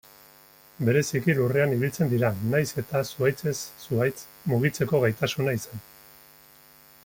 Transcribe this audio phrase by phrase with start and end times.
[0.87, 5.89] Bereziki lurrean ibiltzen dira, nahiz eta zuhaitzez-zuhaitz mugitzeko gaitasuna izan.